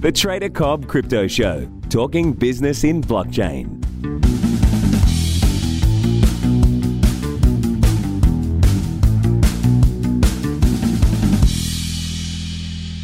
[0.00, 3.80] The Trader Cobb Crypto Show, talking business in blockchain.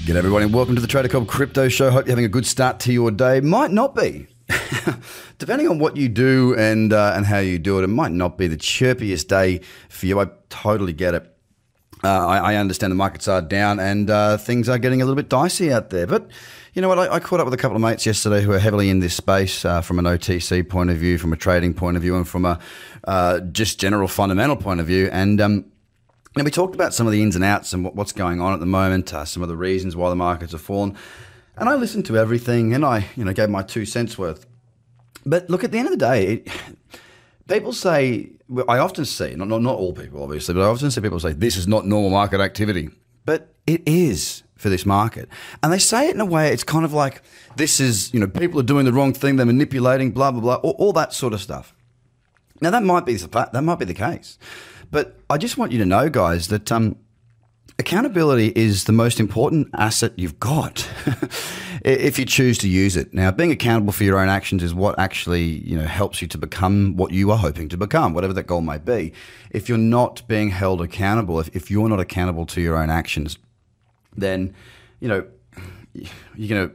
[0.05, 1.91] G'day everybody and welcome to the Trader Cobb Crypto Show.
[1.91, 3.41] Hope you're having a good start to your day.
[3.41, 4.29] Might not be.
[5.39, 8.39] Depending on what you do and uh, and how you do it, it might not
[8.39, 10.21] be the chirpiest day for you.
[10.21, 11.34] I totally get it.
[12.05, 15.17] Uh, I, I, understand the markets are down and uh, things are getting a little
[15.17, 16.07] bit dicey out there.
[16.07, 16.29] But
[16.75, 16.99] you know what?
[16.99, 19.15] I, I, caught up with a couple of mates yesterday who are heavily in this
[19.15, 22.29] space uh, from an OTC point of view, from a trading point of view, and
[22.29, 22.59] from a
[23.05, 25.09] uh, just general fundamental point of view.
[25.13, 25.65] And um,
[26.37, 28.61] and we talked about some of the ins and outs and what's going on at
[28.61, 30.97] the moment, uh, some of the reasons why the markets have fallen.
[31.57, 34.45] And I listened to everything and I, you know, gave my two cents worth.
[35.25, 36.49] But look, at the end of the day, it,
[37.49, 38.31] people say,
[38.69, 41.33] I often see, not, not, not all people obviously, but I often see people say,
[41.33, 42.91] this is not normal market activity.
[43.25, 45.29] But it is for this market.
[45.63, 47.23] And they say it in a way, it's kind of like,
[47.57, 50.55] this is, you know, people are doing the wrong thing, they're manipulating, blah, blah, blah,
[50.57, 51.75] all, all that sort of stuff.
[52.61, 54.39] Now, that might be, the, that might be the case.
[54.91, 56.97] But I just want you to know, guys, that um,
[57.79, 60.89] accountability is the most important asset you've got
[61.85, 63.13] if you choose to use it.
[63.13, 66.39] Now, being accountable for your own actions is what actually you know helps you to
[66.39, 69.13] become what you are hoping to become, whatever that goal may be.
[69.51, 73.39] If you're not being held accountable, if, if you're not accountable to your own actions,
[74.17, 74.55] then
[75.01, 75.27] you know
[75.93, 76.75] you're going to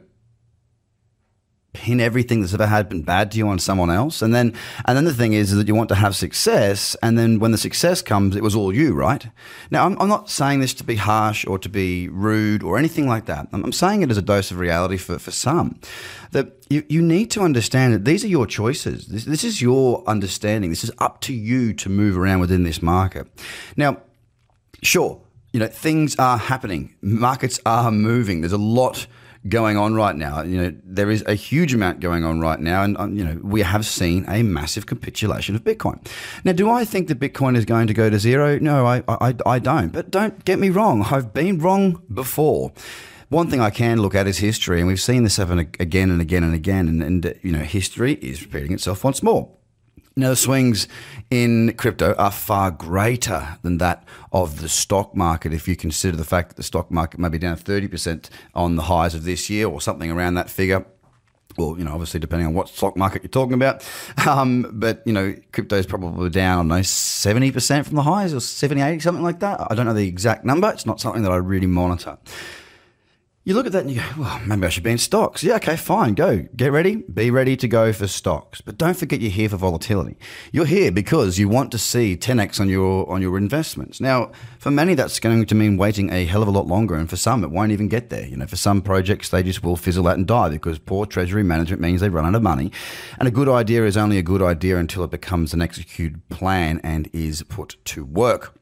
[1.72, 4.22] pin everything that's ever happened bad to you on someone else.
[4.22, 4.54] And then,
[4.86, 6.96] and then the thing is, is that you want to have success.
[7.02, 9.26] And then when the success comes, it was all you, right?
[9.70, 13.06] Now, I'm, I'm not saying this to be harsh or to be rude or anything
[13.06, 13.48] like that.
[13.52, 15.78] I'm, I'm saying it as a dose of reality for, for some
[16.32, 19.06] that you, you need to understand that these are your choices.
[19.06, 20.70] This, this is your understanding.
[20.70, 23.26] This is up to you to move around within this market.
[23.76, 24.02] Now,
[24.82, 25.20] sure,
[25.52, 26.94] you know, things are happening.
[27.00, 28.40] Markets are moving.
[28.40, 29.06] There's a lot
[29.48, 30.42] going on right now.
[30.42, 33.40] You know, there is a huge amount going on right now, and um, you know,
[33.42, 36.06] we have seen a massive capitulation of Bitcoin.
[36.44, 38.58] Now, do I think that Bitcoin is going to go to zero?
[38.58, 39.92] No, I, I, I don't.
[39.92, 41.06] But don't get me wrong.
[41.10, 42.72] I've been wrong before.
[43.28, 46.20] One thing I can look at is history, and we've seen this happen again and
[46.20, 46.88] again and again.
[46.88, 49.48] And, and you know, history is repeating itself once more.
[50.16, 50.88] Now, the swings
[51.30, 56.24] in crypto are far greater than that of the stock market if you consider the
[56.24, 59.68] fact that the stock market may be down 30% on the highs of this year
[59.68, 60.84] or something around that figure.
[61.56, 63.88] Well, you know, obviously depending on what stock market you're talking about.
[64.26, 68.40] Um, but, you know, crypto is probably down, I know, 70% from the highs or
[68.40, 69.66] 70, 80, something like that.
[69.70, 70.70] I don't know the exact number.
[70.70, 72.18] It's not something that I really monitor
[73.42, 75.42] you look at that and you go, well, maybe I should be in stocks.
[75.42, 76.46] Yeah, okay, fine, go.
[76.54, 78.60] Get ready, be ready to go for stocks.
[78.60, 80.18] But don't forget you're here for volatility.
[80.52, 83.98] You're here because you want to see 10x on your on your investments.
[83.98, 87.08] Now, for many that's going to mean waiting a hell of a lot longer and
[87.08, 88.26] for some it won't even get there.
[88.26, 91.42] You know, for some projects they just will fizzle out and die because poor treasury
[91.42, 92.70] management means they run out of money.
[93.18, 96.78] And a good idea is only a good idea until it becomes an executed plan
[96.84, 98.54] and is put to work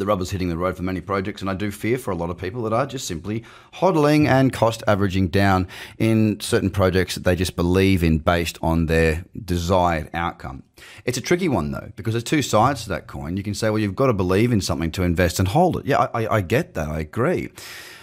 [0.00, 2.30] the rubber's hitting the road for many projects, and I do fear for a lot
[2.30, 3.44] of people that are just simply
[3.74, 5.68] hodling and cost averaging down
[5.98, 10.64] in certain projects that they just believe in based on their desired outcome.
[11.04, 13.36] It's a tricky one though, because there's two sides to that coin.
[13.36, 15.86] You can say, well, you've got to believe in something to invest and hold it.
[15.86, 16.88] Yeah, I, I get that.
[16.88, 17.50] I agree.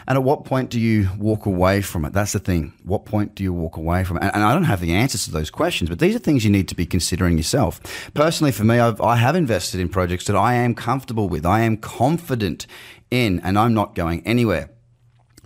[0.08, 2.14] And at what point do you walk away from it?
[2.14, 2.72] That's the thing.
[2.84, 4.24] What point do you walk away from it?
[4.24, 6.70] And, I don't have the answers to those questions, but these are things you need
[6.70, 7.82] to be considering yourself.
[8.14, 11.60] Personally, for me, I've, I have invested in projects that I am comfortable with, I
[11.62, 12.68] am confident
[13.12, 14.70] in, and I'm not going anywhere.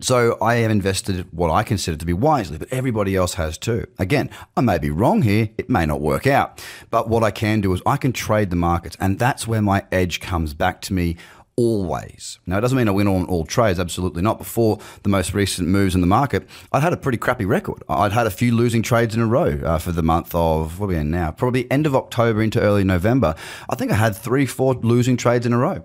[0.01, 3.85] So I have invested what I consider to be wisely, but everybody else has too.
[3.99, 5.49] Again, I may be wrong here.
[5.59, 6.63] It may not work out.
[6.89, 8.97] But what I can do is I can trade the markets.
[8.99, 11.17] And that's where my edge comes back to me
[11.55, 12.39] always.
[12.47, 14.39] Now, it doesn't mean I win on all trades, absolutely not.
[14.39, 17.83] Before the most recent moves in the market, I'd had a pretty crappy record.
[17.87, 20.85] I'd had a few losing trades in a row uh, for the month of, what
[20.85, 21.29] are we in now?
[21.29, 23.35] Probably end of October into early November.
[23.69, 25.83] I think I had three, four losing trades in a row.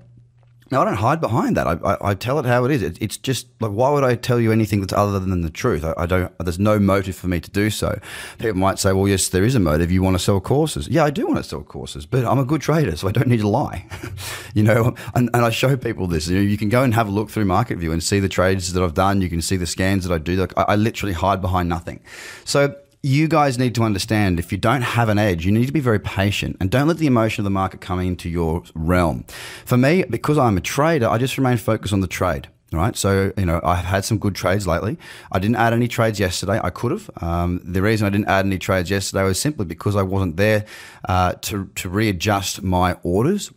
[0.70, 1.68] No, I don't hide behind that.
[1.68, 2.82] I, I, I tell it how it is.
[2.82, 5.84] It, it's just like, why would I tell you anything that's other than the truth?
[5.84, 6.36] I, I, don't.
[6.38, 8.00] There's no motive for me to do so.
[8.38, 9.92] People might say, well, yes, there is a motive.
[9.92, 10.88] You want to sell courses.
[10.88, 13.28] Yeah, I do want to sell courses, but I'm a good trader, so I don't
[13.28, 13.86] need to lie.
[14.54, 16.26] you know, and, and I show people this.
[16.26, 18.72] You know, you can go and have a look through MarketView and see the trades
[18.72, 19.20] that I've done.
[19.20, 20.34] You can see the scans that I do.
[20.34, 22.00] Like, I, I literally hide behind nothing.
[22.44, 22.74] So
[23.06, 25.78] you guys need to understand if you don't have an edge, you need to be
[25.80, 29.24] very patient and don't let the emotion of the market come into your realm.
[29.64, 32.48] For me, because I'm a trader, I just remain focused on the trade.
[32.72, 32.96] Right.
[32.96, 34.98] So, you know, I've had some good trades lately.
[35.30, 36.60] I didn't add any trades yesterday.
[36.62, 37.08] I could have.
[37.22, 40.64] Um, the reason I didn't add any trades yesterday was simply because I wasn't there
[41.08, 43.52] uh, to, to readjust my orders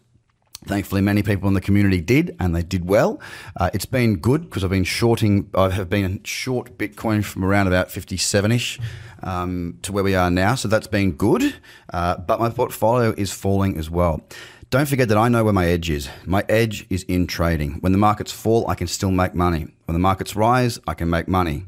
[0.66, 3.22] Thankfully, many people in the community did, and they did well.
[3.56, 5.50] Uh, it's been good because I've been shorting.
[5.54, 8.78] I have been short Bitcoin from around about fifty-seven ish
[9.24, 11.56] um, to where we are now, so that's been good.
[11.94, 14.22] Uh, but my portfolio is falling as well.
[14.70, 16.10] Don't forget that I know where my edge is.
[16.26, 17.80] My edge is in trading.
[17.82, 19.68] When the markets fall, I can still make money.
[19.86, 21.66] When the markets rise, I can make money.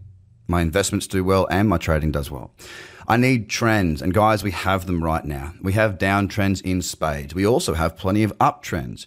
[0.47, 2.51] My investments do well, and my trading does well.
[3.07, 4.01] I need trends.
[4.01, 5.53] And guys, we have them right now.
[5.61, 7.33] We have downtrends in spades.
[7.33, 9.05] We also have plenty of uptrends.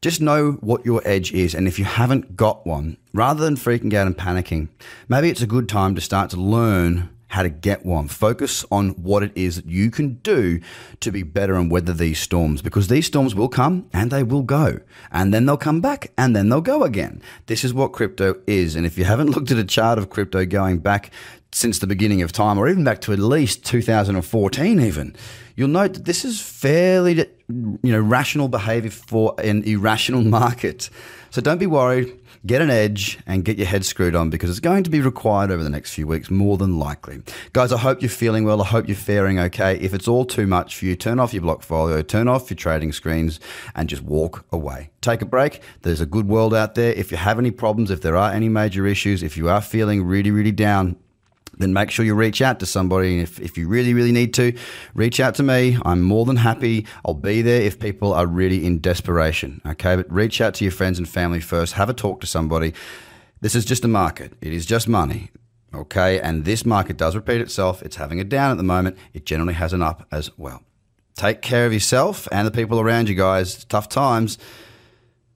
[0.00, 1.54] Just know what your edge is.
[1.54, 4.68] And if you haven't got one, rather than freaking out and panicking,
[5.08, 8.06] maybe it's a good time to start to learn how to get one.
[8.06, 10.60] Focus on what it is that you can do
[11.00, 14.44] to be better and weather these storms because these storms will come and they will
[14.44, 14.78] go.
[15.10, 17.20] And then they'll come back and then they'll go again.
[17.46, 18.76] This is what crypto is.
[18.76, 21.10] And if you haven't looked at a chart of crypto going back
[21.54, 25.16] since the beginning of time or even back to at least 2014 even,
[25.56, 27.16] you'll note that this is fairly
[27.48, 30.90] you know rational behavior for an irrational market.
[31.30, 34.60] So don't be worried get an edge and get your head screwed on because it's
[34.60, 37.22] going to be required over the next few weeks, more than likely.
[37.52, 38.60] Guys, I hope you're feeling well.
[38.60, 39.76] I hope you're faring okay.
[39.78, 42.92] If it's all too much for you, turn off your Blockfolio, turn off your trading
[42.92, 43.40] screens,
[43.74, 44.90] and just walk away.
[45.00, 45.62] Take a break.
[45.82, 46.92] There's a good world out there.
[46.92, 50.04] If you have any problems, if there are any major issues, if you are feeling
[50.04, 50.96] really, really down,
[51.58, 53.14] then make sure you reach out to somebody.
[53.14, 54.56] And if, if you really, really need to,
[54.94, 55.78] reach out to me.
[55.84, 56.86] I'm more than happy.
[57.04, 59.60] I'll be there if people are really in desperation.
[59.66, 59.96] Okay.
[59.96, 61.74] But reach out to your friends and family first.
[61.74, 62.74] Have a talk to somebody.
[63.40, 65.30] This is just a market, it is just money.
[65.74, 66.20] Okay.
[66.20, 67.82] And this market does repeat itself.
[67.82, 70.62] It's having a down at the moment, it generally has an up as well.
[71.14, 73.64] Take care of yourself and the people around you, guys.
[73.64, 74.38] tough times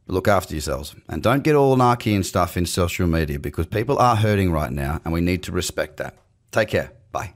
[0.08, 3.98] look after yourselves and don't get all narky and stuff in social media because people
[3.98, 6.16] are hurting right now and we need to respect that.
[6.50, 6.92] Take care.
[7.12, 7.34] Bye.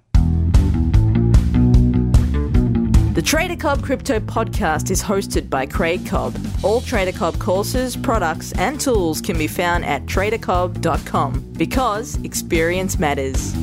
[3.14, 6.34] The Trader Cobb Crypto Podcast is hosted by Craig Cobb.
[6.62, 13.54] All Trader Cobb courses, products, and tools can be found at tradercobb.com because experience matters.